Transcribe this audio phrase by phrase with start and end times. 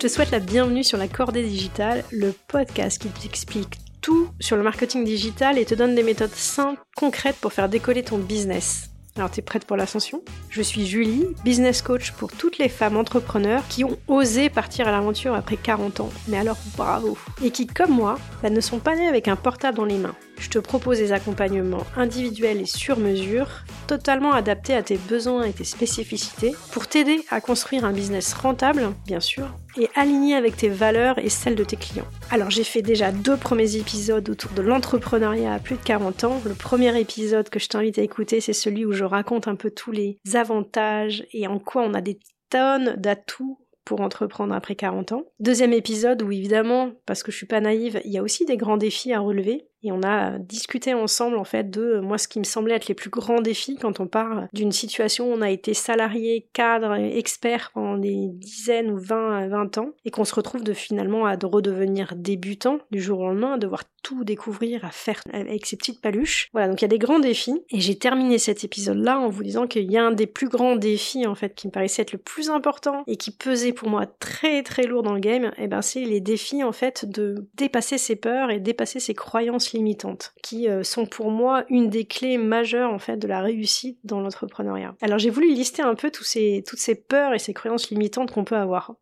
[0.00, 4.62] te souhaite la bienvenue sur la Cordée Digitale, le podcast qui t'explique tout sur le
[4.62, 8.88] marketing digital et te donne des méthodes simples, concrètes pour faire décoller ton business.
[9.16, 10.22] Alors t'es prête pour l'ascension?
[10.48, 14.90] Je suis Julie, business coach pour toutes les femmes entrepreneurs qui ont osé partir à
[14.90, 16.10] l'aventure après 40 ans.
[16.28, 19.76] Mais alors bravo Et qui, comme moi, bah, ne sont pas nées avec un portable
[19.76, 23.48] dans les mains je te propose des accompagnements individuels et sur mesure,
[23.86, 28.92] totalement adaptés à tes besoins et tes spécificités, pour t'aider à construire un business rentable,
[29.06, 32.08] bien sûr, et aligné avec tes valeurs et celles de tes clients.
[32.30, 36.40] Alors j'ai fait déjà deux premiers épisodes autour de l'entrepreneuriat à plus de 40 ans.
[36.44, 39.70] Le premier épisode que je t'invite à écouter, c'est celui où je raconte un peu
[39.70, 42.18] tous les avantages et en quoi on a des
[42.50, 45.24] tonnes d'atouts pour entreprendre après 40 ans.
[45.40, 48.56] Deuxième épisode où évidemment, parce que je suis pas naïve, il y a aussi des
[48.56, 52.38] grands défis à relever et on a discuté ensemble en fait de moi ce qui
[52.38, 55.50] me semblait être les plus grands défis quand on parle d'une situation où on a
[55.50, 60.64] été salarié, cadre, expert pendant des dizaines ou 20, 20 ans et qu'on se retrouve
[60.64, 65.20] de finalement à redevenir débutant du jour au lendemain, à devoir tout découvrir, à faire
[65.32, 66.48] avec ses petites paluches.
[66.52, 69.42] Voilà, donc il y a des grands défis et j'ai terminé cet épisode-là en vous
[69.42, 72.12] disant qu'il y a un des plus grands défis en fait qui me paraissait être
[72.12, 75.64] le plus important et qui pesait pour moi très très lourd dans le game, et
[75.64, 79.69] eh ben c'est les défis en fait de dépasser ses peurs et dépasser ses croyances
[79.72, 83.98] limitantes, qui euh, sont pour moi une des clés majeures en fait de la réussite
[84.04, 84.94] dans l'entrepreneuriat.
[85.02, 88.44] Alors j'ai voulu lister un peu ces, toutes ces peurs et ces croyances limitantes qu'on
[88.44, 88.94] peut avoir.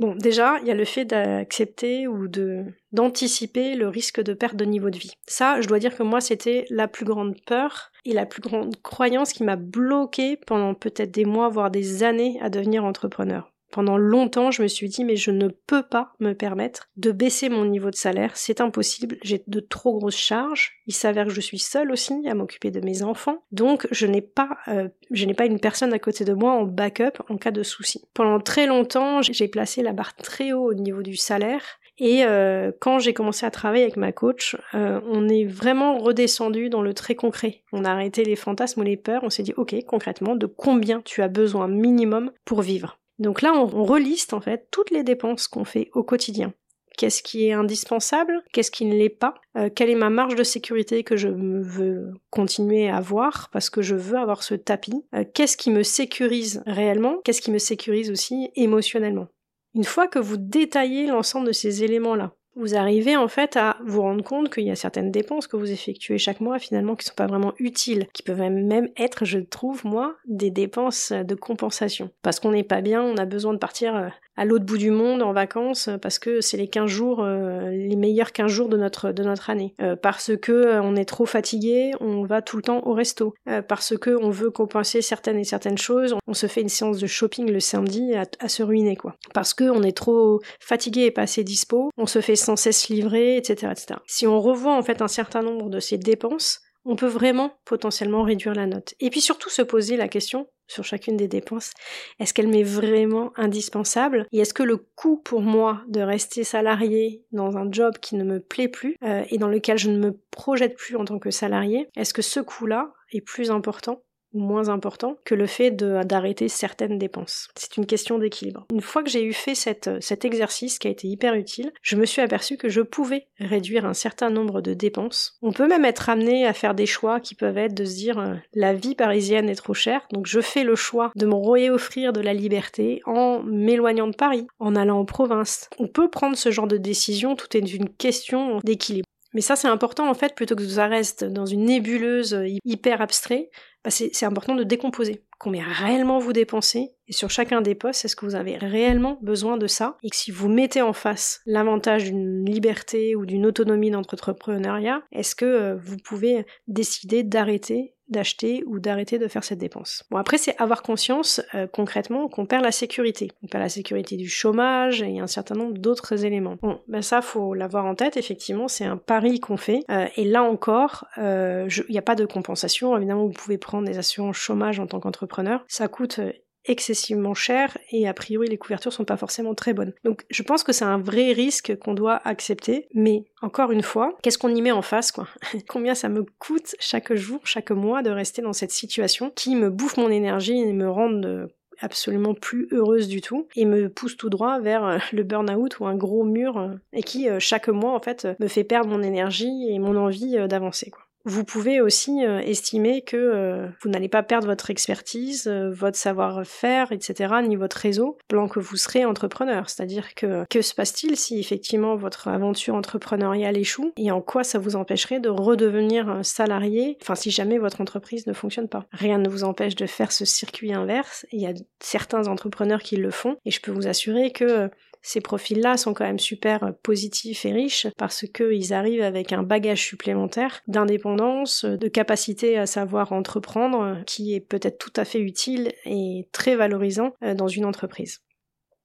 [0.00, 4.56] Bon, déjà, il y a le fait d'accepter ou de d'anticiper le risque de perte
[4.56, 5.12] de niveau de vie.
[5.26, 8.80] Ça, je dois dire que moi, c'était la plus grande peur et la plus grande
[8.80, 13.52] croyance qui m'a bloqué pendant peut-être des mois, voire des années à devenir entrepreneur.
[13.70, 17.48] Pendant longtemps, je me suis dit, mais je ne peux pas me permettre de baisser
[17.48, 21.40] mon niveau de salaire, c'est impossible, j'ai de trop grosses charges, il s'avère que je
[21.40, 25.34] suis seule aussi à m'occuper de mes enfants, donc je n'ai pas, euh, je n'ai
[25.34, 28.02] pas une personne à côté de moi en backup en cas de souci.
[28.14, 31.62] Pendant très longtemps, j'ai placé la barre très haut au niveau du salaire,
[31.98, 36.70] et euh, quand j'ai commencé à travailler avec ma coach, euh, on est vraiment redescendu
[36.70, 37.62] dans le très concret.
[37.72, 41.02] On a arrêté les fantasmes ou les peurs, on s'est dit ok concrètement de combien
[41.02, 42.99] tu as besoin minimum pour vivre?
[43.20, 46.52] Donc là, on, reliste en fait toutes les dépenses qu'on fait au quotidien.
[46.96, 48.42] Qu'est-ce qui est indispensable?
[48.52, 49.34] Qu'est-ce qui ne l'est pas?
[49.56, 53.82] Euh, Quelle est ma marge de sécurité que je veux continuer à avoir parce que
[53.82, 55.04] je veux avoir ce tapis?
[55.14, 57.18] Euh, Qu'est-ce qui me sécurise réellement?
[57.24, 59.28] Qu'est-ce qui me sécurise aussi émotionnellement?
[59.74, 64.02] Une fois que vous détaillez l'ensemble de ces éléments-là, vous arrivez en fait à vous
[64.02, 67.14] rendre compte qu'il y a certaines dépenses que vous effectuez chaque mois finalement qui sont
[67.14, 72.10] pas vraiment utiles, qui peuvent même être, je trouve moi, des dépenses de compensation.
[72.22, 74.08] Parce qu'on n'est pas bien, on a besoin de partir euh,
[74.40, 77.68] à l'autre bout du monde en vacances euh, parce que c'est les 15 jours, euh,
[77.70, 79.74] les meilleurs 15 jours de notre, de notre année.
[80.00, 83.34] parce que on est trop fatigué, on va tout le temps au resto.
[83.68, 87.06] parce que on veut compenser certaines et certaines choses, on se fait une séance de
[87.06, 89.16] shopping le samedi à, à se ruiner quoi.
[89.34, 92.88] Parce que on est trop fatigué et pas assez dispo, on se fait sans cesse
[92.88, 94.00] livrer, etc., etc.
[94.06, 98.22] Si on revoit en fait un certain nombre de ces dépenses, on peut vraiment potentiellement
[98.22, 98.94] réduire la note.
[99.00, 101.72] Et puis surtout se poser la question sur chacune des dépenses,
[102.20, 104.26] est-ce qu'elle m'est vraiment indispensable?
[104.32, 108.24] Et est-ce que le coût pour moi de rester salarié dans un job qui ne
[108.24, 111.30] me plaît plus euh, et dans lequel je ne me projette plus en tant que
[111.30, 114.02] salarié, est-ce que ce coût-là est plus important?
[114.32, 117.48] Moins important que le fait d'arrêter certaines dépenses.
[117.56, 118.66] C'est une question d'équilibre.
[118.72, 122.06] Une fois que j'ai eu fait cet exercice qui a été hyper utile, je me
[122.06, 125.38] suis aperçu que je pouvais réduire un certain nombre de dépenses.
[125.42, 128.18] On peut même être amené à faire des choix qui peuvent être de se dire
[128.18, 132.12] euh, la vie parisienne est trop chère, donc je fais le choix de me réoffrir
[132.12, 135.68] de la liberté en m'éloignant de Paris, en allant en province.
[135.78, 139.06] On peut prendre ce genre de décision, tout est une question d'équilibre.
[139.32, 143.00] Mais ça, c'est important en fait, plutôt que ça reste dans une nébuleuse euh, hyper
[143.00, 143.48] abstraite,
[143.84, 145.24] bah, c'est important de décomposer.
[145.38, 149.56] Combien réellement vous dépensez et sur chacun des postes, est-ce que vous avez réellement besoin
[149.56, 153.90] de ça Et que si vous mettez en face l'avantage d'une liberté ou d'une autonomie
[153.90, 160.04] d'entrepreneuriat, est-ce que euh, vous pouvez décider d'arrêter d'acheter ou d'arrêter de faire cette dépense?
[160.10, 163.30] Bon après c'est avoir conscience euh, concrètement qu'on perd la sécurité.
[163.42, 166.56] On perd la sécurité du chômage et un certain nombre d'autres éléments.
[166.60, 170.24] Bon ben ça faut l'avoir en tête effectivement c'est un pari qu'on fait euh, et
[170.24, 174.36] là encore euh, il n'y a pas de compensation évidemment vous pouvez prendre des assurances
[174.36, 176.20] chômage en tant qu'entrepreneur ça coûte
[176.64, 179.92] excessivement cher et a priori les couvertures sont pas forcément très bonnes.
[180.04, 184.16] Donc je pense que c'est un vrai risque qu'on doit accepter, mais encore une fois,
[184.22, 185.28] qu'est-ce qu'on y met en face quoi?
[185.68, 189.70] Combien ça me coûte chaque jour, chaque mois de rester dans cette situation qui me
[189.70, 191.46] bouffe mon énergie et me rend
[191.80, 195.86] absolument plus heureuse du tout et me pousse tout droit vers euh, le burn-out ou
[195.86, 199.02] un gros mur euh, et qui euh, chaque mois en fait me fait perdre mon
[199.02, 201.02] énergie et mon envie d'avancer quoi.
[201.24, 205.96] Vous pouvez aussi euh, estimer que euh, vous n'allez pas perdre votre expertise, euh, votre
[205.96, 209.68] savoir-faire, etc., ni votre réseau, plan que vous serez entrepreneur.
[209.68, 214.58] C'est-à-dire que que se passe-t-il si effectivement votre aventure entrepreneuriale échoue et en quoi ça
[214.58, 218.86] vous empêcherait de redevenir salarié, enfin si jamais votre entreprise ne fonctionne pas?
[218.92, 221.26] Rien ne vous empêche de faire ce circuit inverse.
[221.32, 224.70] Il y a certains entrepreneurs qui le font et je peux vous assurer que
[225.02, 229.86] ces profils-là sont quand même super positifs et riches parce qu'ils arrivent avec un bagage
[229.86, 236.28] supplémentaire d'indépendance, de capacité à savoir entreprendre qui est peut-être tout à fait utile et
[236.32, 238.20] très valorisant euh, dans une entreprise.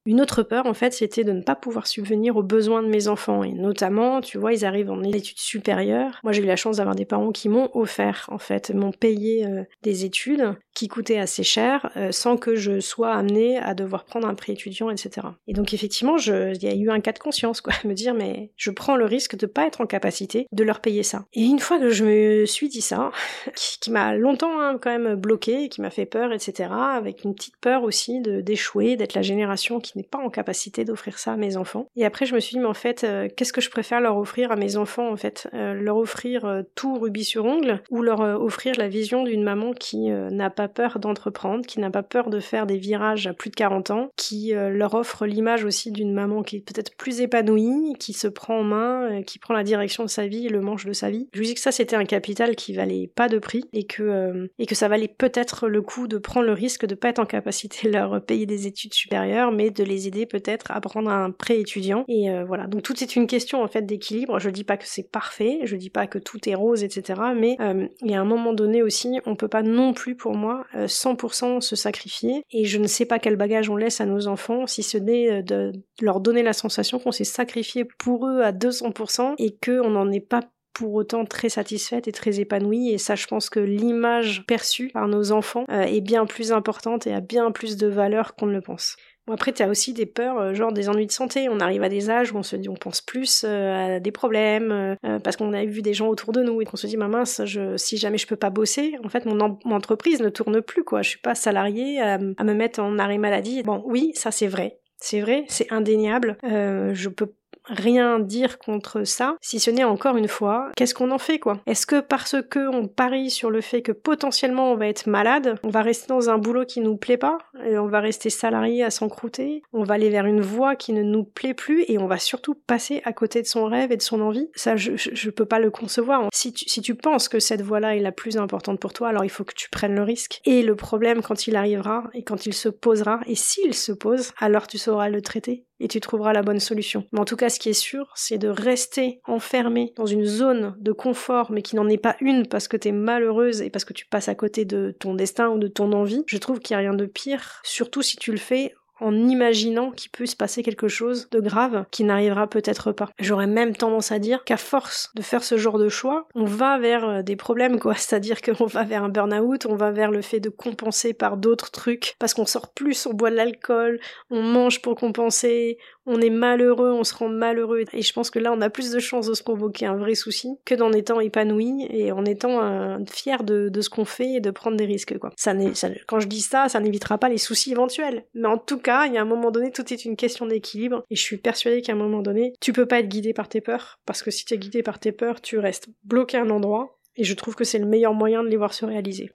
[0.05, 3.07] Une autre peur, en fait, c'était de ne pas pouvoir subvenir aux besoins de mes
[3.07, 3.43] enfants.
[3.43, 6.19] Et notamment, tu vois, ils arrivent en études supérieures.
[6.23, 9.47] Moi, j'ai eu la chance d'avoir des parents qui m'ont offert, en fait, m'ont payé
[9.47, 14.05] euh, des études qui coûtaient assez cher, euh, sans que je sois amenée à devoir
[14.05, 15.27] prendre un prêt étudiant, etc.
[15.47, 17.73] Et donc, effectivement, il y a eu un cas de conscience, quoi.
[17.83, 21.01] Me dire, mais je prends le risque de pas être en capacité de leur payer
[21.01, 21.25] ça.
[21.33, 23.11] Et une fois que je me suis dit ça,
[23.55, 27.57] qui, m'a longtemps hein, quand même bloqué, qui m'a fait peur, etc., avec une petite
[27.57, 31.57] peur aussi d'échouer, d'être la génération qui n'est pas en capacité d'offrir ça à mes
[31.57, 31.87] enfants.
[31.95, 34.17] Et après, je me suis dit, mais en fait, euh, qu'est-ce que je préfère leur
[34.17, 35.47] offrir à mes enfants, en fait?
[35.53, 39.73] Euh, Leur offrir euh, tout rubis sur ongle ou leur offrir la vision d'une maman
[39.73, 43.49] qui n'a pas peur d'entreprendre, qui n'a pas peur de faire des virages à plus
[43.49, 47.93] de 40 ans, qui leur offre l'image aussi d'une maman qui est peut-être plus épanouie,
[47.99, 50.93] qui se prend en main, qui prend la direction de sa vie, le manche de
[50.93, 51.27] sa vie?
[51.33, 54.49] Je lui dis que ça, c'était un capital qui valait pas de prix et que,
[54.59, 57.25] et que ça valait peut-être le coup de prendre le risque de pas être en
[57.25, 61.31] capacité de leur payer des études supérieures, mais de les aider peut-être à prendre un
[61.31, 62.05] prêt étudiant.
[62.07, 64.39] Et euh, voilà, donc tout est une question en fait d'équilibre.
[64.39, 67.21] Je dis pas que c'est parfait, je dis pas que tout est rose, etc.
[67.35, 70.35] Mais euh, il y a un moment donné aussi, on peut pas non plus pour
[70.35, 72.43] moi 100% euh, se sacrifier.
[72.51, 75.43] Et je ne sais pas quel bagage on laisse à nos enfants, si ce n'est
[75.43, 75.71] de
[76.01, 80.19] leur donner la sensation qu'on s'est sacrifié pour eux à 200% et qu'on n'en est
[80.19, 80.41] pas
[80.73, 82.89] pour autant très satisfaite et très épanouie.
[82.89, 87.13] Et ça, je pense que l'image perçue par nos enfants est bien plus importante et
[87.13, 88.97] a bien plus de valeur qu'on ne le pense.
[89.27, 91.49] Bon, après, tu as aussi des peurs, euh, genre des ennuis de santé.
[91.49, 94.11] On arrive à des âges où on se dit, on pense plus euh, à des
[94.11, 94.71] problèmes,
[95.03, 97.07] euh, parce qu'on a vu des gens autour de nous et qu'on se dit, ma
[97.07, 100.83] mince, je, si jamais je peux pas bosser, en fait, mon, entreprise ne tourne plus,
[100.83, 101.01] quoi.
[101.01, 103.63] Je suis pas salarié à, me mettre en arrêt maladie.
[103.63, 104.79] Bon, oui, ça c'est vrai.
[104.97, 106.37] C'est vrai, c'est indéniable.
[106.43, 107.31] je peux
[107.67, 111.59] rien dire contre ça, si ce n'est encore une fois, qu'est-ce qu'on en fait quoi?
[111.65, 115.59] Est-ce que parce que on parie sur le fait que potentiellement on va être malade,
[115.63, 118.83] on va rester dans un boulot qui nous plaît pas, et on va rester salarié
[118.83, 122.07] à s'encrouter, on va aller vers une voie qui ne nous plaît plus et on
[122.07, 124.49] va surtout passer à côté de son rêve et de son envie?
[124.55, 126.29] Ça, je, je, peux pas le concevoir.
[126.33, 129.25] Si tu, si tu penses que cette voie-là est la plus importante pour toi, alors
[129.25, 130.41] il faut que tu prennes le risque.
[130.45, 134.31] Et le problème quand il arrivera et quand il se posera, et s'il se pose,
[134.39, 137.05] alors tu sauras le traiter et tu trouveras la bonne solution.
[137.11, 140.75] Mais en tout cas, ce qui est sûr, c'est de rester enfermé dans une zone
[140.79, 143.93] de confort, mais qui n'en est pas une parce que t'es malheureuse et parce que
[143.93, 146.23] tu passes à côté de ton destin ou de ton envie.
[146.27, 149.91] Je trouve qu'il n'y a rien de pire, surtout si tu le fais en imaginant
[149.91, 153.09] qu'il peut se passer quelque chose de grave qui n'arrivera peut-être pas.
[153.19, 156.77] J'aurais même tendance à dire qu'à force de faire ce genre de choix, on va
[156.77, 160.21] vers euh, des problèmes quoi, c'est-à-dire qu'on va vers un burn-out, on va vers le
[160.21, 163.99] fait de compenser par d'autres trucs parce qu'on sort plus, on boit de l'alcool,
[164.29, 167.83] on mange pour compenser, on est malheureux, on se rend malheureux.
[167.93, 170.15] Et je pense que là, on a plus de chances de se provoquer un vrai
[170.15, 174.39] souci que d'en étant épanoui et en étant euh, fier de, ce qu'on fait et
[174.39, 175.15] de prendre des risques.
[175.17, 178.25] Quand je dis ça, ça n'évitera pas les soucis éventuels.
[178.33, 181.03] Mais en tout cas, il y a un moment donné, tout est une question d'équilibre.
[181.09, 183.61] Et je suis persuadée qu'à un moment donné, tu peux pas être guidé par tes
[183.61, 183.99] peurs.
[184.05, 186.99] Parce que si tu es guidé par tes peurs, tu restes bloqué à un endroit.
[187.17, 189.31] Et je trouve que c'est le meilleur moyen de les voir se réaliser.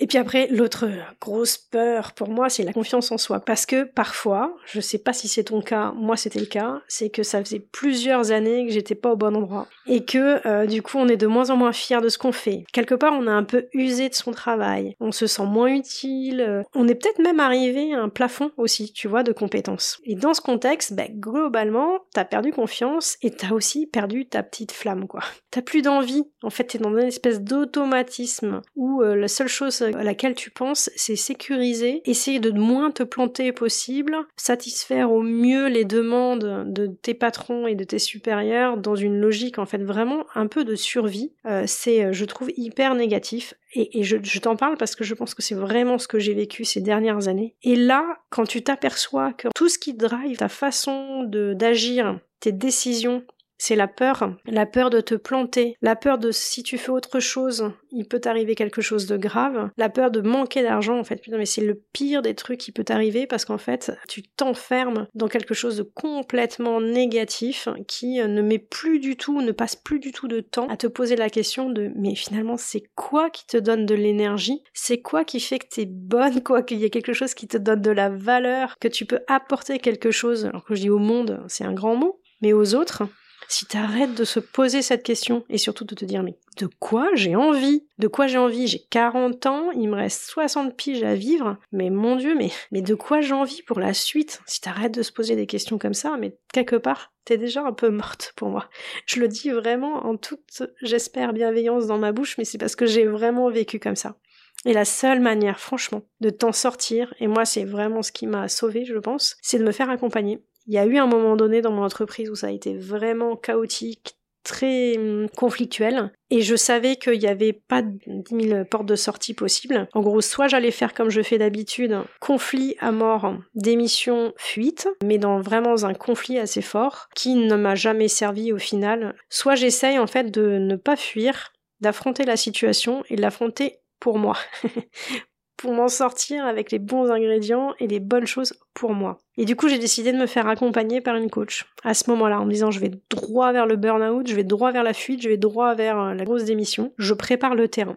[0.00, 0.86] Et puis après, l'autre
[1.20, 3.40] grosse peur pour moi, c'est la confiance en soi.
[3.40, 7.10] Parce que parfois, je sais pas si c'est ton cas, moi c'était le cas, c'est
[7.10, 9.66] que ça faisait plusieurs années que j'étais pas au bon endroit.
[9.86, 12.32] Et que euh, du coup, on est de moins en moins fier de ce qu'on
[12.32, 12.64] fait.
[12.72, 14.94] Quelque part, on a un peu usé de son travail.
[15.00, 16.64] On se sent moins utile.
[16.74, 19.98] On est peut-être même arrivé à un plafond aussi, tu vois, de compétences.
[20.04, 24.72] Et dans ce contexte, bah, globalement, t'as perdu confiance et t'as aussi perdu ta petite
[24.72, 25.20] flamme, quoi.
[25.50, 26.24] T'as plus d'envie.
[26.42, 30.50] En fait, t'es dans une espèce d'automatisme où euh, la seule chose à laquelle tu
[30.50, 36.86] penses, c'est sécuriser, essayer de moins te planter possible, satisfaire au mieux les demandes de
[36.86, 40.74] tes patrons et de tes supérieurs dans une logique en fait vraiment un peu de
[40.74, 41.32] survie.
[41.46, 43.54] Euh, c'est, euh, je trouve, hyper négatif.
[43.74, 46.32] Et, je, je t'en parle parce que je pense que c'est vraiment ce que j'ai
[46.32, 47.54] vécu ces dernières années.
[47.62, 52.52] Et là, quand tu t'aperçois que tout ce qui drive ta façon de d'agir, tes
[52.52, 53.24] décisions,
[53.58, 57.20] c'est la peur, la peur de te planter, la peur de si tu fais autre
[57.20, 61.16] chose, il peut t'arriver quelque chose de grave, la peur de manquer d'argent en fait.
[61.16, 65.08] Putain, mais c'est le pire des trucs qui peut t'arriver parce qu'en fait, tu t'enfermes
[65.14, 69.76] dans quelque chose de complètement négatif qui euh, ne met plus du tout, ne passe
[69.76, 73.30] plus du tout de temps à te poser la question de mais finalement c'est quoi
[73.30, 74.62] qui te donne de l'énergie?
[74.72, 77.56] C'est quoi qui fait que t'es bonne, quoi qu'il y ait quelque chose qui te
[77.56, 80.46] donne de la valeur, que tu peux apporter quelque chose?
[80.46, 83.02] Alors que je dis au monde, c'est un grand mot, mais aux autres,
[83.48, 87.08] si t'arrêtes de se poser cette question et surtout de te dire mais de quoi
[87.14, 87.86] j'ai envie?
[87.98, 88.66] De quoi j'ai envie?
[88.66, 92.82] J'ai 40 ans, il me reste 60 piges à vivre, mais mon dieu, mais, mais
[92.82, 94.42] de quoi j'ai envie pour la suite?
[94.46, 97.72] Si t'arrêtes de se poser des questions comme ça, mais quelque part, t'es déjà un
[97.72, 98.68] peu morte pour moi.
[99.06, 102.86] Je le dis vraiment en toute, j'espère, bienveillance dans ma bouche, mais c'est parce que
[102.86, 104.16] j'ai vraiment vécu comme ça.
[104.64, 108.48] Et la seule manière, franchement, de t'en sortir, et moi c'est vraiment ce qui m'a
[108.48, 110.42] sauvé, je pense, c'est de me faire accompagner.
[110.68, 113.36] Il y a eu un moment donné dans mon entreprise où ça a été vraiment
[113.36, 118.94] chaotique, très hum, conflictuel et je savais qu'il n'y avait pas 10 000 portes de
[118.94, 119.88] sortie possibles.
[119.94, 125.18] En gros, soit j'allais faire comme je fais d'habitude, conflit à mort, démission, fuite, mais
[125.18, 129.16] dans vraiment un conflit assez fort qui ne m'a jamais servi au final.
[129.30, 134.18] Soit j'essaye en fait de ne pas fuir, d'affronter la situation et de l'affronter pour
[134.18, 134.36] moi.
[135.58, 139.18] pour m'en sortir avec les bons ingrédients et les bonnes choses pour moi.
[139.36, 142.40] Et du coup, j'ai décidé de me faire accompagner par une coach à ce moment-là,
[142.40, 145.20] en me disant je vais droit vers le burn-out, je vais droit vers la fuite,
[145.20, 147.96] je vais droit vers euh, la grosse démission, je prépare le terrain.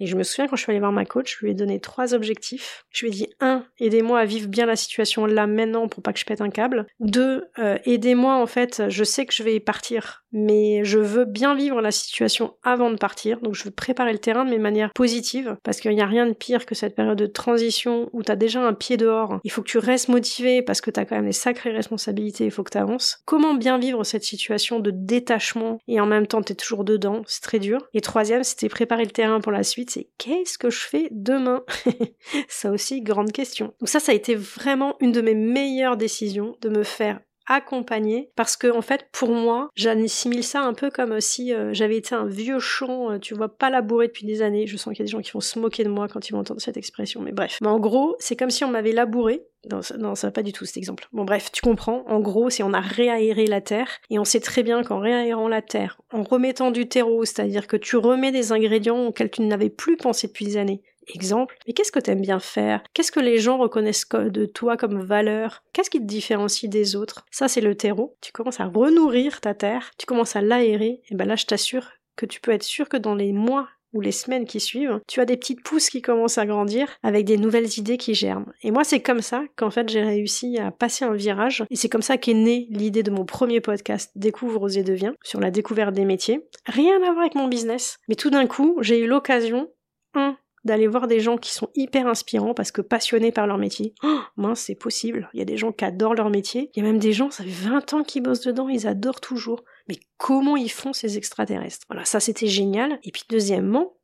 [0.00, 1.80] Et je me souviens quand je suis allée voir ma coach, je lui ai donné
[1.80, 2.84] trois objectifs.
[2.90, 6.12] Je lui ai dit un, aidez-moi à vivre bien la situation là maintenant pour pas
[6.12, 6.86] que je pète un câble.
[7.00, 11.54] Deux, euh, aidez-moi en fait, je sais que je vais partir, mais je veux bien
[11.54, 14.92] vivre la situation avant de partir, donc je veux préparer le terrain de mes manières
[14.94, 18.36] positives, parce qu'il n'y a rien de pire que cette période de transition où t'as
[18.36, 19.40] déjà un pied dehors.
[19.44, 22.50] Il faut que tu restes motivé parce que t'as quand même des sacrées responsabilités, il
[22.50, 23.20] faut que t'avances.
[23.24, 27.42] Comment bien vivre cette situation de détachement et en même temps t'es toujours dedans, c'est
[27.42, 27.86] très dur.
[27.94, 31.64] Et troisième, c'était préparer le terrain pour la c'est qu'est-ce que je fais demain
[32.48, 33.74] Ça aussi, grande question.
[33.80, 38.30] Donc ça, ça a été vraiment une de mes meilleures décisions de me faire accompagner
[38.36, 42.14] parce que en fait pour moi j'assimile ça un peu comme si euh, j'avais été
[42.14, 44.66] un vieux champ euh, tu vois pas labouré depuis des années.
[44.66, 46.32] Je sens qu'il y a des gens qui vont se moquer de moi quand ils
[46.32, 47.58] vont entendre cette expression mais bref.
[47.60, 49.44] Mais en gros c'est comme si on m'avait labouré.
[49.70, 51.06] Non, ça va pas du tout cet exemple.
[51.12, 52.04] Bon bref tu comprends.
[52.08, 55.48] En gros c'est on a réaéré la terre et on sait très bien qu'en réaérant
[55.48, 59.70] la terre en remettant du terreau c'est-à-dire que tu remets des ingrédients auxquels tu n'avais
[59.70, 62.82] plus pensé depuis des années Exemple, mais qu'est-ce que t'aimes bien faire?
[62.94, 65.62] Qu'est-ce que les gens reconnaissent de toi comme valeur?
[65.72, 67.26] Qu'est-ce qui te différencie des autres?
[67.30, 68.16] Ça, c'est le terreau.
[68.20, 71.90] Tu commences à renourrir ta terre, tu commences à l'aérer, et ben là, je t'assure
[72.16, 75.20] que tu peux être sûr que dans les mois ou les semaines qui suivent, tu
[75.20, 78.52] as des petites pousses qui commencent à grandir avec des nouvelles idées qui germent.
[78.62, 81.64] Et moi, c'est comme ça qu'en fait, j'ai réussi à passer un virage.
[81.70, 85.40] Et c'est comme ça qu'est née l'idée de mon premier podcast Découvre, et deviens sur
[85.40, 86.40] la découverte des métiers.
[86.66, 87.98] Rien à voir avec mon business.
[88.08, 89.68] Mais tout d'un coup, j'ai eu l'occasion,
[90.14, 93.94] un, d'aller voir des gens qui sont hyper inspirants parce que passionnés par leur métier.
[94.02, 95.28] Oh, mince, c'est possible.
[95.34, 96.70] Il y a des gens qui adorent leur métier.
[96.74, 99.20] Il y a même des gens, ça fait 20 ans qu'ils bossent dedans, ils adorent
[99.20, 99.64] toujours.
[99.88, 101.86] Mais comment ils font ces extraterrestres?
[101.88, 102.98] Voilà, ça c'était génial.
[103.02, 103.96] Et puis deuxièmement,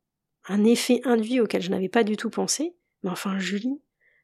[0.47, 2.75] un effet induit auquel je n'avais pas du tout pensé.
[3.03, 3.81] Mais enfin, Julie,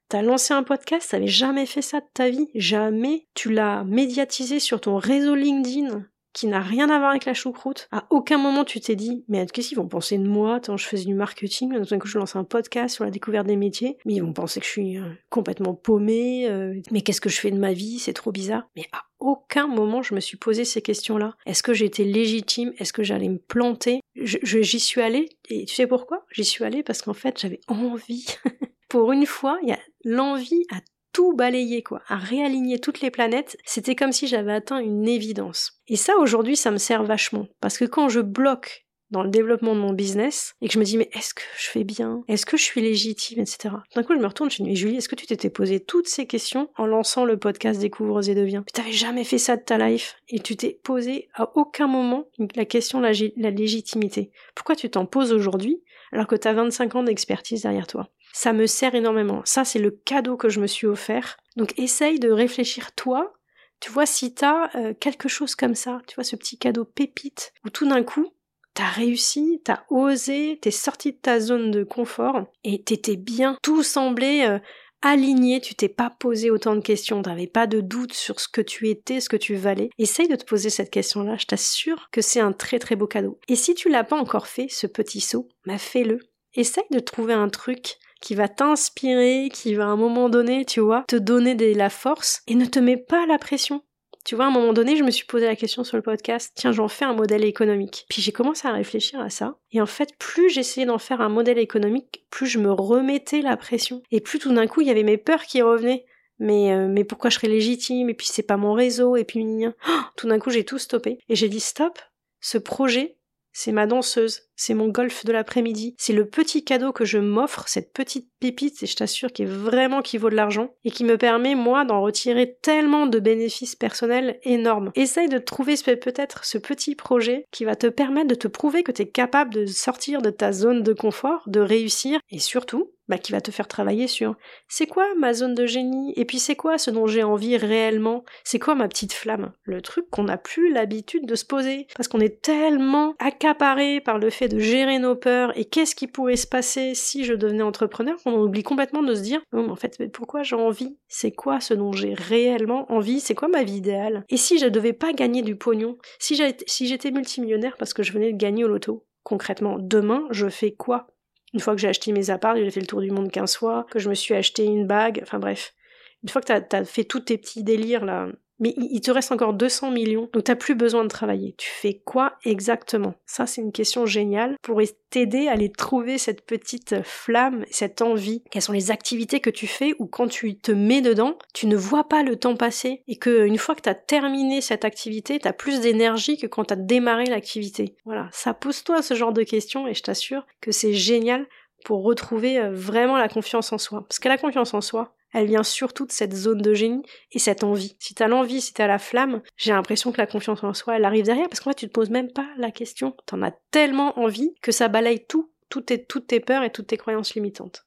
[0.08, 3.28] T'as lancé un podcast, t'avais jamais fait ça de ta vie, jamais.
[3.34, 7.88] Tu l'as médiatisé sur ton réseau LinkedIn, qui n'a rien à voir avec la choucroute.
[7.92, 10.60] À aucun moment tu t'es dit, mais qu'est-ce qu'ils vont penser de moi?
[10.60, 13.56] Tant je faisais du marketing, d'un coup je lance un podcast sur la découverte des
[13.56, 17.30] métiers, mais ils vont penser que je suis euh, complètement paumée, euh, mais qu'est-ce que
[17.30, 18.00] je fais de ma vie?
[18.00, 18.68] C'est trop bizarre.
[18.76, 21.36] Mais à aucun moment je me suis posé ces questions-là.
[21.46, 22.74] Est-ce que j'étais légitime?
[22.78, 24.02] Est-ce que j'allais me planter?
[24.16, 26.26] J'y suis allée, et tu sais pourquoi?
[26.32, 28.26] J'y suis allée parce qu'en fait j'avais envie.
[28.90, 30.80] Pour une fois, il y a l'envie à
[31.16, 35.80] tout balayer, quoi, à réaligner toutes les planètes, c'était comme si j'avais atteint une évidence.
[35.88, 37.48] Et ça, aujourd'hui, ça me sert vachement.
[37.62, 40.84] Parce que quand je bloque dans le développement de mon business et que je me
[40.84, 42.24] dis mais est-ce que je fais bien?
[42.28, 43.40] Est-ce que je suis légitime?
[43.40, 43.74] Etc.
[43.96, 45.80] D'un coup je me retourne, je me dis mais Julie, est-ce que tu t'étais posé
[45.80, 48.64] toutes ces questions en lançant le podcast Découvre et deviens?
[48.64, 52.26] Tu t'avais jamais fait ça de ta life et tu t'es posé à aucun moment
[52.58, 54.32] la question de la, la légitimité.
[54.54, 55.82] Pourquoi tu t'en poses aujourd'hui
[56.12, 58.10] alors que tu as 25 ans d'expertise derrière toi?
[58.36, 59.42] Ça me sert énormément.
[59.46, 61.38] Ça, c'est le cadeau que je me suis offert.
[61.56, 63.34] Donc essaye de réfléchir toi.
[63.80, 67.54] Tu vois, si t'as euh, quelque chose comme ça, tu vois, ce petit cadeau pépite,
[67.66, 68.34] où tout d'un coup,
[68.74, 73.84] t'as réussi, t'as osé, t'es sorti de ta zone de confort, et t'étais bien, tout
[73.84, 74.60] semblait euh,
[75.02, 78.62] aligné, tu t'es pas posé autant de questions, t'avais pas de doute sur ce que
[78.62, 79.90] tu étais, ce que tu valais.
[79.98, 83.40] Essaye de te poser cette question-là, je t'assure que c'est un très très beau cadeau.
[83.48, 86.20] Et si tu l'as pas encore fait, ce petit saut, bah fais-le.
[86.54, 90.80] Essaye de trouver un truc qui va t'inspirer, qui va à un moment donné, tu
[90.80, 93.84] vois, te donner de la force et ne te mets pas la pression.
[94.26, 96.52] Tu vois, à un moment donné, je me suis posé la question sur le podcast,
[96.56, 98.08] tiens, j'en fais un modèle économique.
[98.10, 99.60] Puis j'ai commencé à réfléchir à ça.
[99.72, 103.58] Et en fait, plus j'essayais d'en faire un modèle économique, plus je me remettais la
[103.58, 104.02] pression.
[104.10, 106.06] Et plus tout d'un coup, il y avait mes peurs qui revenaient.
[106.40, 108.10] Mais, euh, mais pourquoi je serais légitime?
[108.10, 109.46] Et puis c'est pas mon réseau, et puis
[110.18, 111.20] tout d'un coup j'ai tout stoppé.
[111.30, 112.00] Et j'ai dit stop,
[112.42, 113.20] ce projet,
[113.54, 117.68] c'est ma danseuse, c'est mon golf de l'après-midi, c'est le petit cadeau que je m'offre,
[117.68, 121.04] cette petite pépite, et je t'assure qui est vraiment qui vaut de l'argent, et qui
[121.04, 124.92] me permet, moi, d'en retirer tellement de bénéfices personnels énormes.
[124.96, 128.92] Essaye de trouver peut-être ce petit projet qui va te permettre de te prouver que
[128.92, 133.20] tu es capable de sortir de ta zone de confort, de réussir, et surtout, bah,
[133.20, 134.36] qui va te faire travailler sur
[134.68, 136.14] c'est quoi ma zone de génie?
[136.16, 138.24] Et puis c'est quoi ce dont j'ai envie réellement?
[138.44, 139.52] C'est quoi ma petite flamme?
[139.64, 144.18] Le truc qu'on n'a plus l'habitude de se poser parce qu'on est tellement accaparé par
[144.18, 147.64] le fait de gérer nos peurs et qu'est-ce qui pourrait se passer si je devenais
[147.64, 150.98] entrepreneur qu'on oublie complètement de se dire non en fait pourquoi j'ai envie?
[151.08, 153.20] C'est quoi ce dont j'ai réellement envie?
[153.20, 154.24] C'est quoi ma vie idéale?
[154.30, 158.32] Et si je devais pas gagner du pognon si j'étais multimillionnaire parce que je venais
[158.32, 161.08] de gagner au loto concrètement demain je fais quoi?
[161.54, 163.86] Une fois que j'ai acheté mes apparts, j'ai fait le tour du monde 15 fois,
[163.90, 165.74] que je me suis acheté une bague, enfin bref.
[166.22, 168.28] Une fois que t'as as fait tous tes petits délires là,
[168.60, 171.56] mais il te reste encore 200 millions, donc t'as plus besoin de travailler.
[171.58, 173.16] Tu fais quoi exactement?
[173.26, 178.44] Ça, c'est une question géniale pour t'aider à aller trouver cette petite flamme, cette envie.
[178.52, 181.76] Quelles sont les activités que tu fais ou quand tu te mets dedans, tu ne
[181.76, 185.54] vois pas le temps passer et que une fois que t'as terminé cette activité, t'as
[185.54, 187.96] plus d'énergie que quand t'as démarré l'activité.
[188.06, 191.48] Voilà, ça pose-toi ce genre de questions et je t'assure que c'est génial
[191.86, 194.06] pour retrouver euh, vraiment la confiance en soi.
[194.08, 197.40] Parce que la confiance en soi, elle vient surtout de cette zone de génie et
[197.40, 197.98] cette envie.
[198.00, 201.04] Si t'as l'envie, si t'as la flamme, j'ai l'impression que la confiance en soi, elle
[201.04, 203.16] arrive derrière parce qu'en fait, tu te poses même pas la question.
[203.26, 206.88] T'en as tellement envie que ça balaye tout, toutes tes, toutes tes peurs et toutes
[206.88, 207.86] tes croyances limitantes.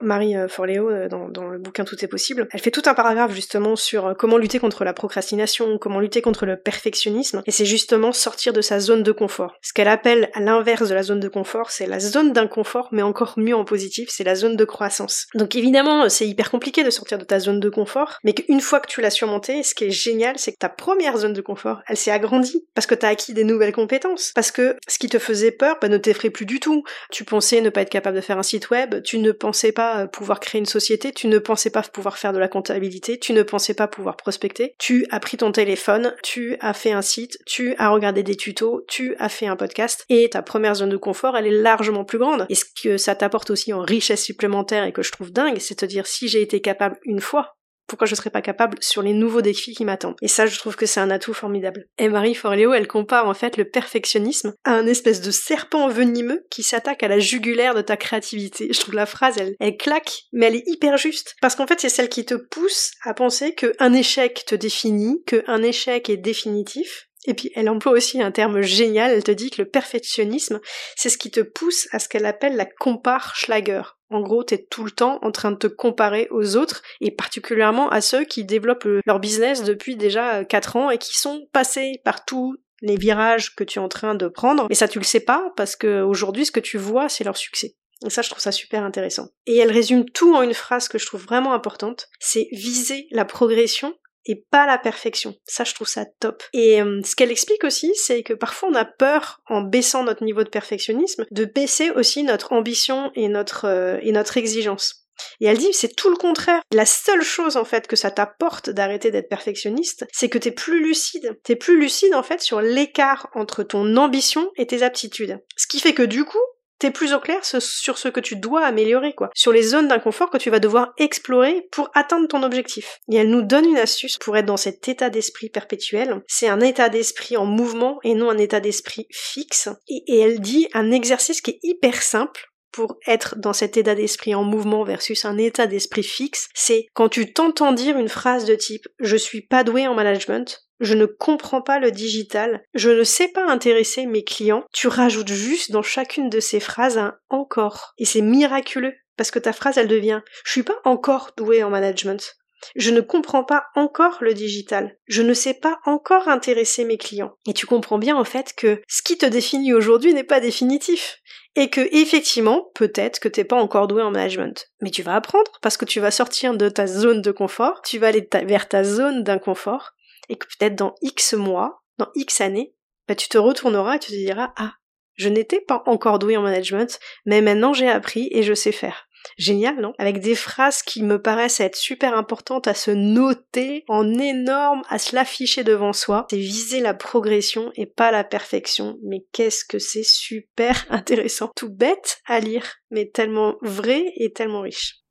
[0.00, 3.32] Marie euh, Forleo, euh, dans, le bouquin Tout est possible, elle fait tout un paragraphe
[3.32, 7.64] justement sur euh, comment lutter contre la procrastination, comment lutter contre le perfectionnisme, et c'est
[7.64, 9.56] justement sortir de sa zone de confort.
[9.62, 13.02] Ce qu'elle appelle à l'inverse de la zone de confort, c'est la zone d'inconfort, mais
[13.02, 15.26] encore mieux en positif, c'est la zone de croissance.
[15.34, 18.80] Donc évidemment, c'est hyper compliqué de sortir de ta zone de confort, mais qu'une fois
[18.80, 21.82] que tu l'as surmontée, ce qui est génial, c'est que ta première zone de confort,
[21.88, 25.18] elle s'est agrandie, parce que t'as acquis des nouvelles compétences, parce que ce qui te
[25.18, 26.84] faisait peur, bah, ne t'effraie plus du tout.
[27.10, 29.87] Tu pensais ne pas être capable de faire un site web, tu ne pensais pas
[30.12, 33.42] pouvoir créer une société, tu ne pensais pas pouvoir faire de la comptabilité, tu ne
[33.42, 37.74] pensais pas pouvoir prospecter, tu as pris ton téléphone, tu as fait un site, tu
[37.78, 41.36] as regardé des tutos, tu as fait un podcast, et ta première zone de confort,
[41.36, 42.46] elle est largement plus grande.
[42.48, 45.76] Et ce que ça t'apporte aussi en richesse supplémentaire et que je trouve dingue, c'est
[45.76, 47.57] te dire si j'ai été capable une fois,
[47.88, 50.16] pourquoi je serais pas capable sur les nouveaux défis qui m'attendent.
[50.22, 51.86] Et ça, je trouve que c'est un atout formidable.
[51.98, 56.44] Et Marie Forleo, elle compare en fait le perfectionnisme à un espèce de serpent venimeux
[56.50, 58.68] qui s'attaque à la jugulaire de ta créativité.
[58.72, 61.34] Je trouve la phrase, elle, elle claque, mais elle est hyper juste.
[61.40, 65.62] Parce qu'en fait, c'est celle qui te pousse à penser qu'un échec te définit, qu'un
[65.62, 69.62] échec est définitif, et puis elle emploie aussi un terme génial, elle te dit que
[69.62, 70.60] le perfectionnisme,
[70.96, 73.82] c'est ce qui te pousse à ce qu'elle appelle la compare Schlager.
[74.10, 77.90] En gros, t'es tout le temps en train de te comparer aux autres, et particulièrement
[77.90, 82.24] à ceux qui développent leur business depuis déjà 4 ans et qui sont passés par
[82.24, 84.66] tous les virages que tu es en train de prendre.
[84.68, 87.36] Mais ça, tu le sais pas, parce que aujourd'hui, ce que tu vois, c'est leur
[87.36, 87.74] succès.
[88.06, 89.28] Et ça, je trouve ça super intéressant.
[89.46, 92.08] Et elle résume tout en une phrase que je trouve vraiment importante.
[92.20, 93.94] C'est viser la progression
[94.26, 95.34] et pas la perfection.
[95.44, 96.42] Ça, je trouve ça top.
[96.52, 100.24] Et euh, ce qu'elle explique aussi, c'est que parfois on a peur, en baissant notre
[100.24, 105.08] niveau de perfectionnisme, de baisser aussi notre ambition et notre, euh, et notre exigence.
[105.40, 106.62] Et elle dit, c'est tout le contraire.
[106.72, 110.82] La seule chose, en fait, que ça t'apporte d'arrêter d'être perfectionniste, c'est que t'es plus
[110.82, 111.38] lucide.
[111.42, 115.40] T'es plus lucide, en fait, sur l'écart entre ton ambition et tes aptitudes.
[115.56, 116.38] Ce qui fait que, du coup,
[116.78, 119.30] t'es plus au clair sur ce que tu dois améliorer, quoi.
[119.34, 122.98] Sur les zones d'inconfort que tu vas devoir explorer pour atteindre ton objectif.
[123.10, 126.22] Et elle nous donne une astuce pour être dans cet état d'esprit perpétuel.
[126.26, 129.68] C'est un état d'esprit en mouvement et non un état d'esprit fixe.
[129.88, 133.94] Et, et elle dit un exercice qui est hyper simple pour être dans cet état
[133.94, 138.44] d'esprit en mouvement versus un état d'esprit fixe, c'est quand tu t'entends dire une phrase
[138.44, 142.90] de type je suis pas doué en management, je ne comprends pas le digital, je
[142.90, 147.16] ne sais pas intéresser mes clients, tu rajoutes juste dans chacune de ces phrases un
[147.30, 147.94] encore.
[147.98, 151.70] Et c'est miraculeux, parce que ta phrase elle devient je suis pas encore doué en
[151.70, 152.38] management.
[152.76, 154.96] Je ne comprends pas encore le digital.
[155.06, 157.34] Je ne sais pas encore intéresser mes clients.
[157.46, 161.18] Et tu comprends bien en fait que ce qui te définit aujourd'hui n'est pas définitif.
[161.56, 164.68] Et que effectivement, peut-être que t'es pas encore doué en management.
[164.80, 167.98] Mais tu vas apprendre parce que tu vas sortir de ta zone de confort, tu
[167.98, 169.92] vas aller vers ta zone d'inconfort,
[170.28, 172.74] et que peut-être dans X mois, dans X années,
[173.06, 174.74] bah, tu te retourneras et tu te diras, ah,
[175.14, 179.08] je n'étais pas encore doué en management, mais maintenant j'ai appris et je sais faire.
[179.36, 179.92] Génial, non?
[179.98, 184.98] Avec des phrases qui me paraissent être super importantes à se noter en énorme, à
[184.98, 186.26] se l'afficher devant soi.
[186.30, 188.98] C'est viser la progression et pas la perfection.
[189.04, 191.50] Mais qu'est-ce que c'est super intéressant.
[191.56, 195.02] Tout bête à lire, mais tellement vrai et tellement riche.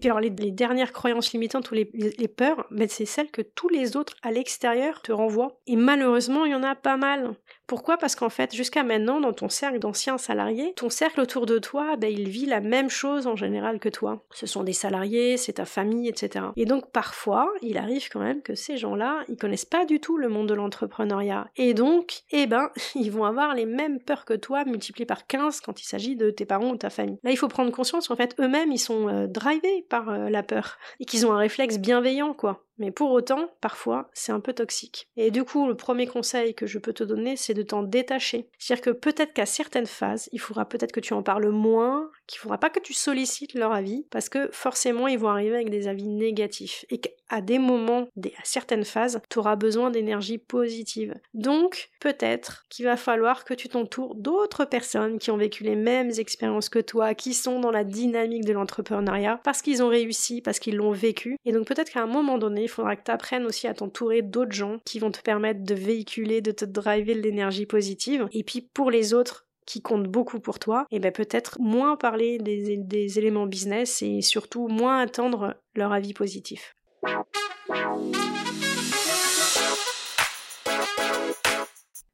[0.00, 3.68] Et puis alors les, dernières croyances limitantes ou les, peurs, ben c'est celles que tous
[3.68, 5.60] les autres à l'extérieur te renvoient.
[5.66, 7.34] Et malheureusement, il y en a pas mal.
[7.70, 7.98] Pourquoi?
[7.98, 11.94] Parce qu'en fait, jusqu'à maintenant, dans ton cercle d'anciens salariés, ton cercle autour de toi,
[11.96, 14.24] ben, il vit la même chose en général que toi.
[14.32, 16.46] Ce sont des salariés, c'est ta famille, etc.
[16.56, 20.16] Et donc parfois, il arrive quand même que ces gens-là, ils connaissent pas du tout
[20.16, 21.46] le monde de l'entrepreneuriat.
[21.54, 25.60] Et donc, eh ben, ils vont avoir les mêmes peurs que toi, multipliées par 15
[25.60, 27.20] quand il s'agit de tes parents ou ta famille.
[27.22, 30.42] Là, il faut prendre conscience qu'en fait, eux-mêmes, ils sont euh, drivés par euh, la
[30.42, 30.76] peur.
[30.98, 32.64] Et qu'ils ont un réflexe bienveillant, quoi.
[32.80, 35.06] Mais pour autant, parfois, c'est un peu toxique.
[35.16, 38.48] Et du coup, le premier conseil que je peux te donner, c'est de t'en détacher.
[38.58, 42.38] C'est-à-dire que peut-être qu'à certaines phases, il faudra peut-être que tu en parles moins, qu'il
[42.38, 45.88] faudra pas que tu sollicites leur avis, parce que forcément, ils vont arriver avec des
[45.88, 46.84] avis négatifs.
[46.90, 51.14] Et qu'à des moments, à certaines phases, tu auras besoin d'énergie positive.
[51.34, 56.10] Donc, peut-être qu'il va falloir que tu t'entoures d'autres personnes qui ont vécu les mêmes
[56.18, 60.60] expériences que toi, qui sont dans la dynamique de l'entrepreneuriat, parce qu'ils ont réussi, parce
[60.60, 61.36] qu'ils l'ont vécu.
[61.44, 64.22] Et donc peut-être qu'à un moment donné, il faudra que tu apprennes aussi à t'entourer
[64.22, 68.28] d'autres gens qui vont te permettre de véhiculer, de te driver l'énergie positive.
[68.32, 72.38] Et puis pour les autres, qui comptent beaucoup pour toi, et ben peut-être moins parler
[72.38, 76.74] des, éléments business et surtout moins attendre leur avis positif.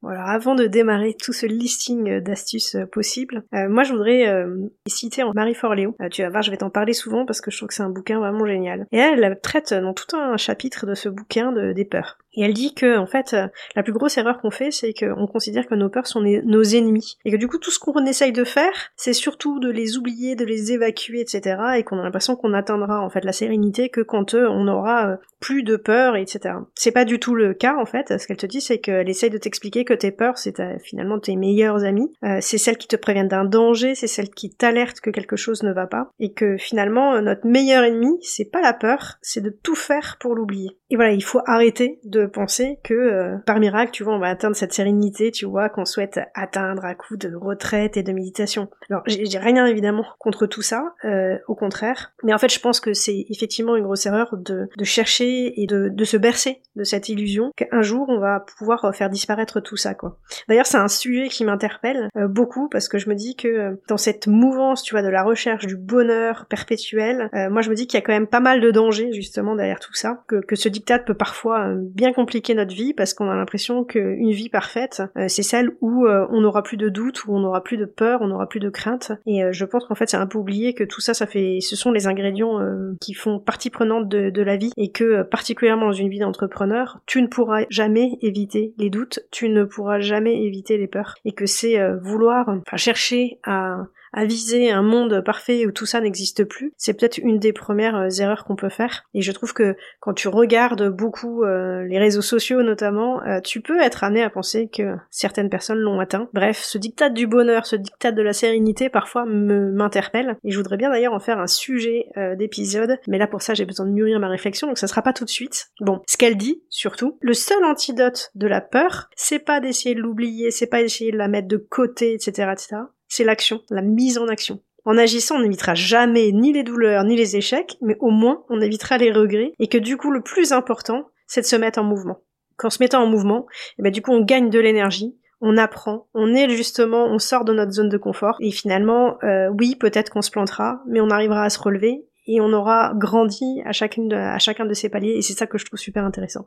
[0.03, 4.69] Voilà, avant de démarrer tout ce listing d'astuces euh, possibles, euh, moi je voudrais euh,
[4.87, 5.95] citer Marie Forleo.
[6.11, 7.89] tu vas voir, je vais t'en parler souvent parce que je trouve que c'est un
[7.89, 8.85] bouquin vraiment génial.
[8.91, 12.19] Et elle, elle traite dans tout un chapitre de ce bouquin de, des peurs.
[12.37, 13.35] Et elle dit que, en fait,
[13.75, 17.17] la plus grosse erreur qu'on fait, c'est qu'on considère que nos peurs sont nos ennemis.
[17.25, 20.35] Et que du coup, tout ce qu'on essaye de faire, c'est surtout de les oublier,
[20.35, 21.57] de les évacuer, etc.
[21.77, 25.63] Et qu'on a l'impression qu'on atteindra, en fait, la sérénité que quand on aura plus
[25.63, 26.55] de peur, etc.
[26.75, 28.17] C'est pas du tout le cas, en fait.
[28.17, 31.35] Ce qu'elle te dit, c'est qu'elle essaye de t'expliquer que tes peurs, c'est finalement tes
[31.35, 32.11] meilleurs amis.
[32.23, 35.63] Euh, c'est celles qui te préviennent d'un danger, c'est celles qui t'alertent que quelque chose
[35.63, 36.11] ne va pas.
[36.19, 40.35] Et que finalement, notre meilleur ennemi, c'est pas la peur, c'est de tout faire pour
[40.35, 40.77] l'oublier.
[40.89, 44.27] Et voilà, il faut arrêter de penser que euh, par miracle, tu vois, on va
[44.27, 48.69] atteindre cette sérénité, tu vois, qu'on souhaite atteindre à coup de retraite et de méditation.
[48.89, 52.13] Alors, j'ai rien évidemment contre tout ça, euh, au contraire.
[52.23, 56.03] Mais en fait, je pense que c'est effectivement une grosse erreur de, chercher et de,
[56.03, 60.17] se bercer de cette illusion qu'un jour on va pouvoir faire disparaître tout ça, quoi.
[60.47, 63.97] D'ailleurs, c'est un sujet qui m'interpelle euh, beaucoup parce que je me dis que dans
[63.97, 67.97] cette mouvance, tu vois, de la recherche du bonheur perpétuel, moi je me dis qu'il
[67.97, 70.69] y a quand même pas mal de dangers justement derrière tout ça, que, que ce
[70.69, 75.27] dictat peut parfois bien compliquer notre vie parce qu'on a l'impression qu'une vie parfaite, euh,
[75.27, 78.21] c'est celle où euh, on n'aura plus de doute, où on n'aura plus de peur,
[78.23, 79.11] on n'aura plus de crainte.
[79.27, 81.59] Et euh, je pense qu'en fait, c'est un peu oublié que tout ça, ça fait,
[81.61, 82.59] ce sont les ingrédients
[82.99, 86.99] qui font partie prenante de, de, la vie et que particulièrement dans une vie d'entrepreneur,
[87.05, 91.33] tu ne pourras jamais éviter les doutes, tu ne pourras jamais éviter les peurs et
[91.33, 93.83] que c'est vouloir, enfin chercher à
[94.17, 97.95] à viser un monde parfait où tout ça n'existe plus, c'est peut-être une des premières
[97.95, 99.03] euh, erreurs qu'on peut faire.
[99.13, 103.61] Et je trouve que quand tu regardes beaucoup euh, les réseaux sociaux notamment, euh, tu
[103.61, 106.29] peux être amené à penser que certaines personnes l'ont atteint.
[106.33, 110.77] Bref, ce dictat du bonheur, ce dictat de la sérénité parfois m'interpelle et je voudrais
[110.77, 114.19] bien d'ailleurs en faire un sujet d'épisode, mais là pour ça j'ai besoin de mûrir
[114.19, 115.67] ma réflexion donc ça sera pas tout de suite.
[115.79, 120.01] Bon, ce qu'elle dit surtout, le seul antidote de la peur, c'est pas d'essayer de
[120.01, 124.17] l'oublier, c'est pas d'essayer de la mettre de côté, etc., etc c'est l'action, la mise
[124.17, 124.61] en action.
[124.85, 128.61] En agissant, on n'évitera jamais ni les douleurs ni les échecs, mais au moins on
[128.61, 131.83] évitera les regrets, et que du coup le plus important, c'est de se mettre en
[131.83, 132.21] mouvement.
[132.55, 133.45] Qu'en se mettant en mouvement,
[133.77, 137.45] eh ben, du coup on gagne de l'énergie, on apprend, on est justement, on sort
[137.45, 141.09] de notre zone de confort, et finalement, euh, oui, peut-être qu'on se plantera, mais on
[141.09, 145.33] arrivera à se relever, et on aura grandi à chacun de ces paliers, et c'est
[145.33, 146.45] ça que je trouve super intéressant.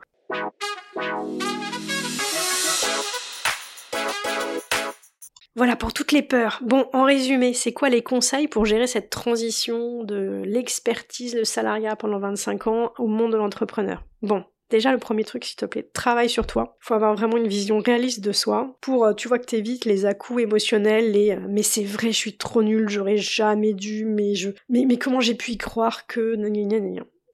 [5.56, 6.60] Voilà pour toutes les peurs.
[6.62, 11.96] Bon, en résumé, c'est quoi les conseils pour gérer cette transition de l'expertise, le salariat
[11.96, 14.04] pendant 25 ans au monde de l'entrepreneur?
[14.22, 16.76] Bon, Déjà, le premier truc, s'il te plaît, travaille sur toi.
[16.78, 20.06] Faut avoir vraiment une vision réaliste de soi pour, euh, tu vois, que t'évites les
[20.06, 24.36] à-coups émotionnels, les euh, mais c'est vrai, je suis trop nulle, j'aurais jamais dû, mais
[24.36, 26.36] je, mais, mais comment j'ai pu y croire que,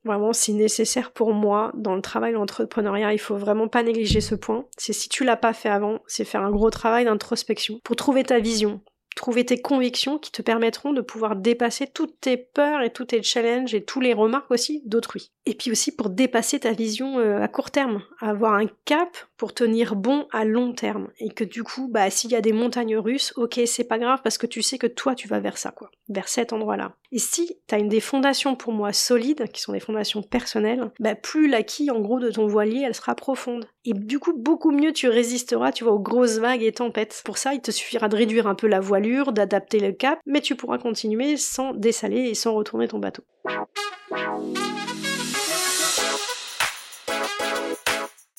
[0.06, 3.12] Vraiment, c'est nécessaire pour moi dans le travail l'entrepreneuriat.
[3.12, 4.64] Il faut vraiment pas négliger ce point.
[4.78, 8.22] C'est si tu l'as pas fait avant, c'est faire un gros travail d'introspection pour trouver
[8.22, 8.80] ta vision,
[9.16, 13.22] trouver tes convictions qui te permettront de pouvoir dépasser toutes tes peurs et tous tes
[13.24, 15.32] challenges et tous les remarques aussi d'autrui.
[15.46, 19.54] Et puis aussi pour dépasser ta vision euh, à court terme, avoir un cap pour
[19.54, 22.96] tenir bon à long terme et que du coup bah s'il y a des montagnes
[22.96, 25.70] russes, OK, c'est pas grave parce que tu sais que toi tu vas vers ça
[25.70, 26.96] quoi, vers cet endroit-là.
[27.12, 30.90] Et si tu as une des fondations pour moi solides, qui sont des fondations personnelles,
[30.98, 33.66] bah plus la quille en gros de ton voilier, elle sera profonde.
[33.84, 37.22] Et du coup beaucoup mieux tu résisteras, tu vois, aux grosses vagues et tempêtes.
[37.24, 40.40] Pour ça, il te suffira de réduire un peu la voilure, d'adapter le cap, mais
[40.40, 43.22] tu pourras continuer sans dessaler et sans retourner ton bateau.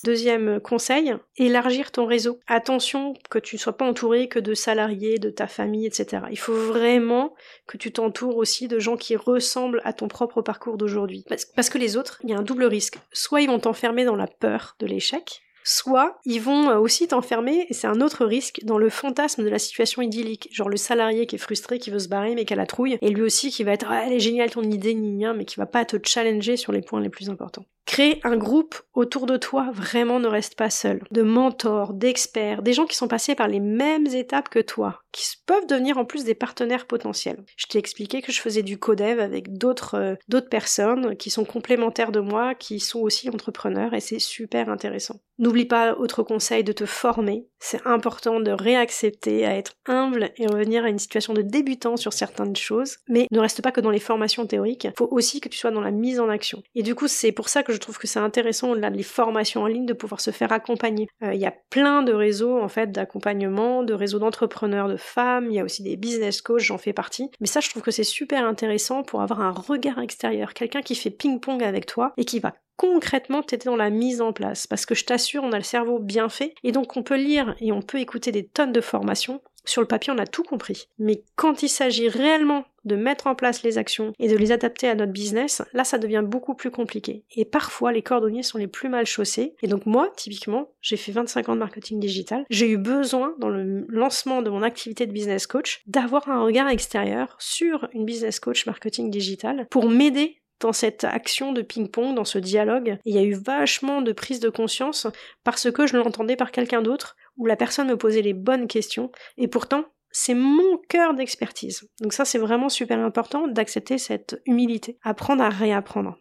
[0.08, 2.40] Deuxième conseil, élargir ton réseau.
[2.48, 6.24] Attention que tu ne sois pas entouré que de salariés, de ta famille, etc.
[6.32, 7.36] Il faut vraiment
[7.68, 11.26] que tu t'entoures aussi de gens qui ressemblent à ton propre parcours d'aujourd'hui.
[11.58, 13.00] Parce que les autres, il y a un double risque.
[13.12, 17.66] Soit ils vont t'enfermer dans la peur de l'échec, soit ils vont euh, aussi t'enfermer,
[17.68, 20.48] et c'est un autre risque, dans le fantasme de la situation idyllique.
[20.54, 22.98] Genre le salarié qui est frustré, qui veut se barrer, mais qui a la trouille,
[23.02, 25.66] et lui aussi qui va être ah, elle est géniale ton idée, mais qui va
[25.66, 27.66] pas te challenger sur les points les plus importants.
[27.88, 31.02] Crée un groupe autour de toi, vraiment ne reste pas seul.
[31.12, 35.26] De mentors, d'experts, des gens qui sont passés par les mêmes étapes que toi, qui
[35.46, 37.46] peuvent devenir en plus des partenaires potentiels.
[37.56, 41.46] Je t'ai expliqué que je faisais du codev avec d'autres euh, d'autres personnes qui sont
[41.46, 45.22] complémentaires de moi, qui sont aussi entrepreneurs et c'est super intéressant.
[45.40, 47.48] N'oublie pas, autre conseil, de te former.
[47.60, 52.14] C'est important de réaccepter, à être humble et revenir à une situation de débutant sur
[52.14, 55.50] certaines choses, mais ne reste pas que dans les formations théoriques, il faut aussi que
[55.50, 56.62] tu sois dans la mise en action.
[56.76, 59.64] Et du coup, c'est pour ça que je trouve que c'est intéressant, au-delà des formations
[59.64, 61.08] en ligne, de pouvoir se faire accompagner.
[61.24, 65.48] Euh, il y a plein de réseaux, en fait, d'accompagnement, de réseaux d'entrepreneurs, de femmes,
[65.50, 67.30] il y a aussi des business coachs, j'en fais partie.
[67.40, 70.96] Mais ça, je trouve que c'est super intéressant pour avoir un regard extérieur, quelqu'un qui
[70.96, 74.68] fait ping-pong avec toi et qui va concrètement t'aider dans la mise en place.
[74.68, 77.56] Parce que je t'assure, on a le cerveau bien fait, et donc on peut lire
[77.60, 79.42] et on peut écouter des tonnes de formations.
[79.66, 80.88] Sur le papier, on a tout compris.
[80.98, 84.88] Mais quand il s'agit réellement de mettre en place les actions et de les adapter
[84.88, 87.26] à notre business, là ça devient beaucoup plus compliqué.
[87.36, 89.56] Et parfois les cordonniers sont les plus mal chaussés.
[89.62, 92.46] Et donc moi, typiquement, j'ai fait 25 ans de marketing digital.
[92.50, 96.70] J'ai eu besoin, dans le lancement de mon activité de business coach, d'avoir un regard
[96.70, 102.26] extérieur sur une business coach marketing digital pour m'aider dans cette action de ping-pong, dans
[102.26, 102.98] ce dialogue.
[103.06, 105.08] Il y a eu vachement de prise de conscience
[105.44, 109.12] parce que je l'entendais par quelqu'un d'autre, où la personne me posait les bonnes questions,
[109.38, 111.88] et pourtant, c'est mon cœur d'expertise.
[112.02, 116.18] Donc ça, c'est vraiment super important d'accepter cette humilité, apprendre à réapprendre.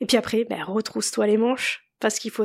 [0.00, 2.44] Et puis après, ben, retrousse-toi les manches, parce qu'il faut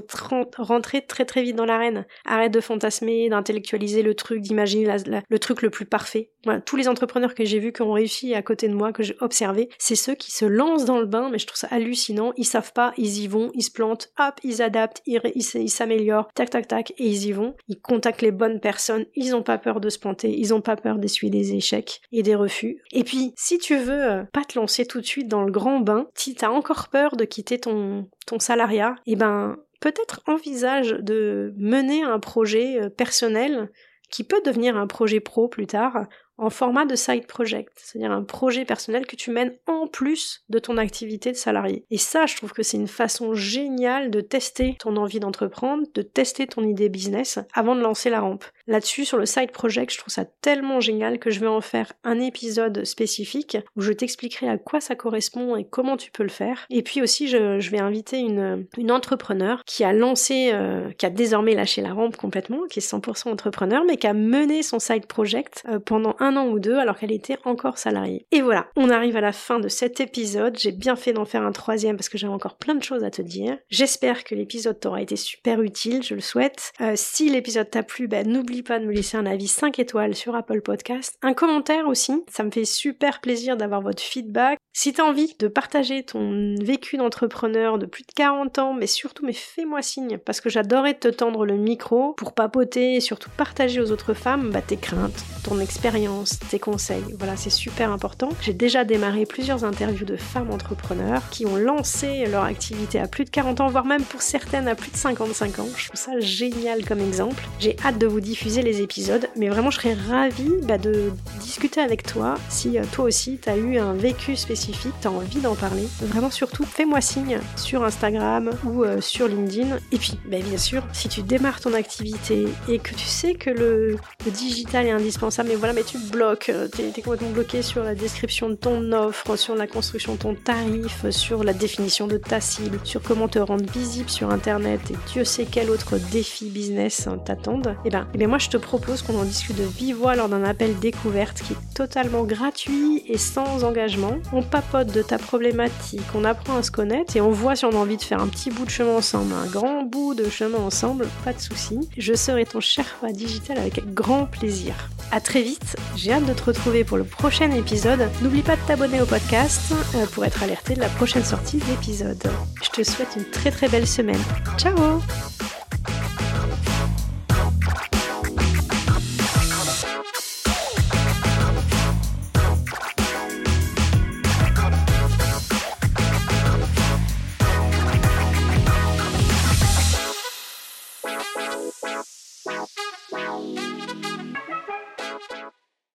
[0.58, 2.06] rentrer très très vite dans l'arène.
[2.26, 4.96] Arrête de fantasmer, d'intellectualiser le truc, d'imaginer
[5.30, 6.32] le truc le plus parfait.
[6.44, 9.02] Voilà, tous les entrepreneurs que j'ai vus qui ont réussi à côté de moi, que
[9.02, 12.34] j'ai observé, c'est ceux qui se lancent dans le bain, mais je trouve ça hallucinant.
[12.38, 16.52] Ils savent pas, ils y vont, ils se plantent, hop, ils adaptent, ils s'améliorent, tac
[16.52, 17.56] tac tac, et ils y vont.
[17.68, 20.76] Ils contactent les bonnes personnes, ils ont pas peur de se planter, ils ont pas
[20.76, 22.84] peur d'essuyer des échecs et des refus.
[22.92, 25.80] Et puis, si tu veux euh, pas te lancer tout de suite dans le grand
[25.80, 31.54] bain, si t'as encore peur de quitter ton, ton salariat, eh ben, peut-être envisage de
[31.58, 33.72] mener un projet euh, personnel
[34.10, 38.24] qui peut devenir un projet pro plus tard en format de side project, c'est-à-dire un
[38.24, 41.86] projet personnel que tu mènes en plus de ton activité de salarié.
[41.92, 46.02] Et ça, je trouve que c'est une façon géniale de tester ton envie d'entreprendre, de
[46.02, 48.46] tester ton idée business avant de lancer la rampe.
[48.68, 51.94] Là-dessus, sur le side project, je trouve ça tellement génial que je vais en faire
[52.04, 56.30] un épisode spécifique où je t'expliquerai à quoi ça correspond et comment tu peux le
[56.30, 56.66] faire.
[56.70, 61.10] Et puis aussi, je, vais inviter une, une entrepreneur qui a lancé, euh, qui a
[61.10, 65.06] désormais lâché la rampe complètement, qui est 100% entrepreneur, mais qui a mené son side
[65.06, 68.26] project euh, pendant un an ou deux alors qu'elle était encore salariée.
[68.32, 70.58] Et voilà, on arrive à la fin de cet épisode.
[70.58, 73.12] J'ai bien fait d'en faire un troisième parce que j'ai encore plein de choses à
[73.12, 73.58] te dire.
[73.70, 76.72] J'espère que l'épisode t'aura été super utile, je le souhaite.
[76.82, 80.16] Euh, si l'épisode t'a plu, ben n'oublie pas de me laisser un avis 5 étoiles
[80.16, 81.18] sur Apple Podcast.
[81.22, 84.58] Un commentaire aussi, ça me fait super plaisir d'avoir votre feedback.
[84.78, 89.26] Si t'as envie de partager ton vécu d'entrepreneur de plus de 40 ans, mais surtout,
[89.26, 93.80] mais fais-moi signe, parce que j'adorais te tendre le micro pour papoter et surtout partager
[93.80, 97.06] aux autres femmes bah, tes craintes, ton expérience, tes conseils.
[97.18, 98.28] Voilà, c'est super important.
[98.42, 103.24] J'ai déjà démarré plusieurs interviews de femmes entrepreneurs qui ont lancé leur activité à plus
[103.24, 105.70] de 40 ans, voire même pour certaines à plus de 55 ans.
[105.78, 107.48] Je trouve ça génial comme exemple.
[107.62, 111.80] J'ai hâte de vous diffuser les épisodes, mais vraiment je serais ravie bah, de discuter
[111.80, 115.12] avec toi si euh, toi aussi tu as eu un vécu spécifique spécifique, tu as
[115.12, 119.78] envie d'en parler, vraiment surtout fais-moi signe sur Instagram ou euh, sur LinkedIn.
[119.92, 123.50] Et puis, ben, bien sûr, si tu démarres ton activité et que tu sais que
[123.50, 123.98] le,
[124.32, 127.94] digital est indispensable, mais voilà, mais tu bloques, euh, tu es, complètement bloqué sur la
[127.94, 132.42] description de ton offre, sur la construction de ton tarif, sur la définition de ta
[132.42, 137.08] cible, sur comment te rendre visible sur Internet et Dieu sait quel autre défi business
[137.08, 139.64] hein, t'attendent, et eh ben, eh bien moi je te propose qu'on en discute de
[139.64, 144.18] vive voix lors d'un appel découverte qui est totalement gratuit et sans engagement.
[144.56, 147.98] De ta problématique, on apprend à se connaître et on voit si on a envie
[147.98, 151.34] de faire un petit bout de chemin ensemble, un grand bout de chemin ensemble, pas
[151.34, 151.90] de souci.
[151.98, 154.74] Je serai ton Sherpa digital avec grand plaisir.
[155.12, 158.10] À très vite, j'ai hâte de te retrouver pour le prochain épisode.
[158.22, 162.24] N'oublie pas de t'abonner au podcast euh, pour être alerté de la prochaine sortie d'épisode.
[162.64, 164.22] Je te souhaite une très très belle semaine.
[164.58, 165.02] Ciao